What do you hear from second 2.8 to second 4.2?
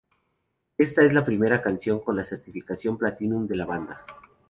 platinum de la banda.